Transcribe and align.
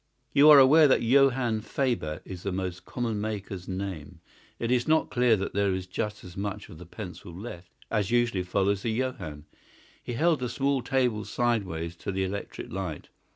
You 0.33 0.49
are 0.49 0.57
aware 0.57 0.87
that 0.87 1.03
Johann 1.03 1.61
Faber 1.61 2.21
is 2.25 2.41
the 2.41 2.51
most 2.51 2.85
common 2.85 3.21
maker's 3.21 3.67
name. 3.67 4.19
Is 4.57 4.71
it 4.71 4.87
not 4.87 5.11
clear 5.11 5.37
that 5.37 5.53
there 5.53 5.75
is 5.75 5.85
just 5.85 6.23
as 6.23 6.35
much 6.35 6.69
of 6.69 6.79
the 6.79 6.87
pencil 6.87 7.31
left 7.31 7.69
as 7.91 8.09
usually 8.09 8.41
follows 8.41 8.81
the 8.81 8.89
Johann?" 8.89 9.45
He 10.01 10.13
held 10.13 10.39
the 10.39 10.49
small 10.49 10.81
table 10.81 11.23
sideways 11.23 11.95
to 11.97 12.11
the 12.11 12.23
electric 12.23 12.71
light. 12.71 13.09